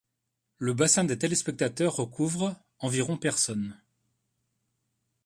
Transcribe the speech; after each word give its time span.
Le 0.57 0.73
bassin 0.73 1.03
des 1.03 1.19
téléspectateurs 1.19 1.93
recouvre 1.95 2.55
environ 2.79 3.17
personnes. 3.17 3.77